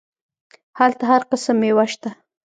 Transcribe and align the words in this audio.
هلته 0.79 1.03
هر 1.11 1.21
قسم 1.31 1.55
ميوه 1.61 1.85
سته. 1.93 2.09